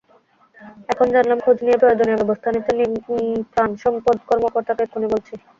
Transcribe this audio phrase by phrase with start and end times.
[0.91, 2.71] এখন জানলাম, খোঁজ নিয়ে প্রয়োজনীয় ব্যবস্থা নিতে
[3.53, 5.33] প্রািণসম্পদ কর্মকর্তাকে এক্ষুনি বলছি।